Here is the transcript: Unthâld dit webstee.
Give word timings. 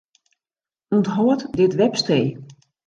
Unthâld 0.93 1.41
dit 1.57 1.73
webstee. 1.79 2.27